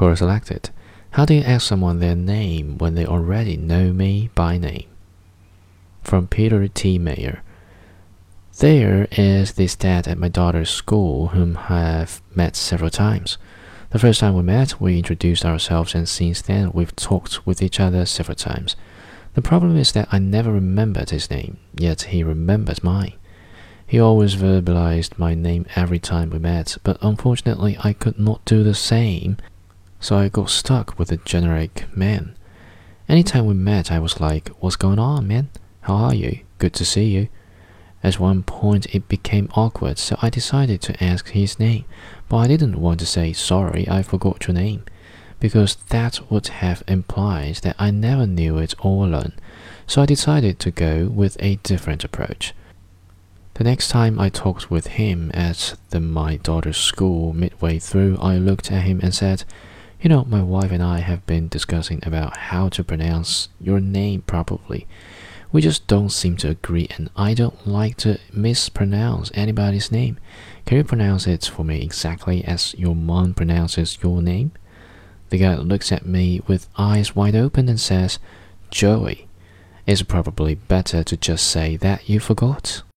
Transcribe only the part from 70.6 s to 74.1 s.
Can you pronounce it for me exactly as your mom pronounces